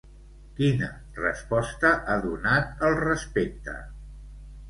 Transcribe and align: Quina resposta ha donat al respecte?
Quina 0.59 0.87
resposta 1.17 1.91
ha 1.91 2.17
donat 2.25 2.83
al 2.87 2.97
respecte? 3.03 3.77